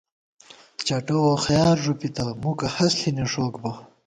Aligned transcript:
چٹہ 0.85 1.15
ووخَیار 1.21 1.77
ݫُپِتہ، 1.83 2.25
مُکہ 2.43 2.67
ہست 2.75 2.95
ݪی 2.99 3.09
نِݭوک 3.15 3.53
بہ 3.61 3.71